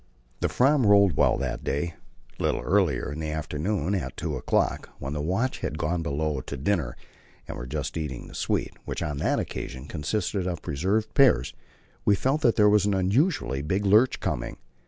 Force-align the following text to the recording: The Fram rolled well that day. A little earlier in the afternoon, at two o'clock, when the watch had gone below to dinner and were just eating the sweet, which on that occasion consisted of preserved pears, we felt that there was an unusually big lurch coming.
The 0.39 0.49
Fram 0.49 0.87
rolled 0.87 1.15
well 1.15 1.37
that 1.37 1.63
day. 1.63 1.93
A 2.39 2.41
little 2.41 2.61
earlier 2.61 3.11
in 3.11 3.19
the 3.19 3.29
afternoon, 3.29 3.93
at 3.93 4.17
two 4.17 4.35
o'clock, 4.35 4.89
when 4.97 5.13
the 5.13 5.21
watch 5.21 5.59
had 5.59 5.77
gone 5.77 6.01
below 6.01 6.41
to 6.41 6.57
dinner 6.57 6.97
and 7.47 7.55
were 7.55 7.67
just 7.67 7.95
eating 7.95 8.25
the 8.27 8.33
sweet, 8.33 8.73
which 8.83 9.03
on 9.03 9.17
that 9.19 9.37
occasion 9.37 9.85
consisted 9.85 10.47
of 10.47 10.63
preserved 10.63 11.13
pears, 11.13 11.53
we 12.03 12.15
felt 12.15 12.41
that 12.41 12.55
there 12.55 12.67
was 12.67 12.87
an 12.87 12.95
unusually 12.95 13.61
big 13.61 13.85
lurch 13.85 14.19
coming. 14.19 14.57